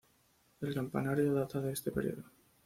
El 0.61 0.73
campanario 0.73 1.31
data 1.31 1.61
de 1.61 1.73
este 1.73 1.91
periodo. 1.91 2.23